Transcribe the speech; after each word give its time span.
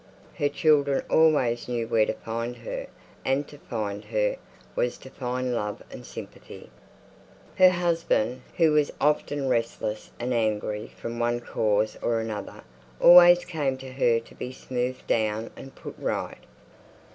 Her 0.39 0.49
children 0.49 1.03
always 1.11 1.67
knew 1.67 1.87
where 1.87 2.07
to 2.07 2.15
find 2.15 2.57
her; 2.57 2.87
and 3.23 3.47
to 3.47 3.59
find 3.59 4.03
her, 4.05 4.37
was 4.75 4.97
to 4.97 5.11
find 5.11 5.53
love 5.53 5.83
and 5.91 6.03
sympathy. 6.07 6.71
Her 7.57 7.69
husband, 7.69 8.41
who 8.57 8.71
was 8.71 8.91
often 8.99 9.47
restless 9.47 10.09
and 10.19 10.33
angry 10.33 10.87
from 10.97 11.19
one 11.19 11.39
cause 11.39 11.99
or 12.01 12.19
another, 12.19 12.63
always 12.99 13.45
came 13.45 13.77
to 13.77 13.91
her 13.93 14.19
to 14.19 14.33
be 14.33 14.51
smoothed 14.51 15.05
down 15.05 15.51
and 15.55 15.75
put 15.75 15.93
right. 15.99 16.45